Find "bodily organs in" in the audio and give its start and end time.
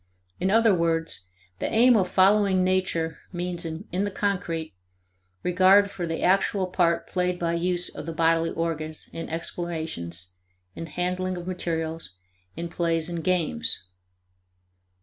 8.11-9.29